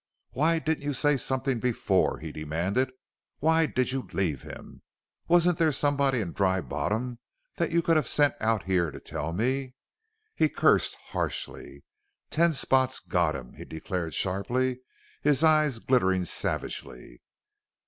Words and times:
"Why 0.31 0.57
didn't 0.57 0.83
you 0.83 0.93
say 0.95 1.15
something 1.15 1.59
before?" 1.59 2.17
he 2.17 2.31
demanded. 2.31 2.91
"Why 3.37 3.67
did 3.67 3.91
you 3.91 4.09
leave 4.13 4.41
him? 4.41 4.81
Wasn't 5.27 5.59
there 5.59 5.71
somebody 5.71 6.21
in 6.21 6.33
Dry 6.33 6.59
Bottom 6.59 7.19
that 7.57 7.69
you 7.69 7.83
could 7.83 7.97
have 7.97 8.07
sent 8.07 8.33
out 8.39 8.63
here 8.63 8.89
to 8.89 8.99
tell 8.99 9.31
me?" 9.31 9.75
He 10.33 10.49
cursed 10.49 10.95
harshly. 11.09 11.83
"Ten 12.31 12.51
Spot's 12.51 12.99
got 12.99 13.35
him!" 13.35 13.53
he 13.53 13.63
declared 13.63 14.15
sharply, 14.15 14.79
his 15.21 15.43
eyes 15.43 15.77
glittering 15.77 16.25
savagely. 16.25 17.21